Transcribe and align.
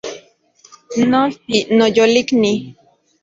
Nolti, 1.11 1.57
noyolikni 1.81 2.53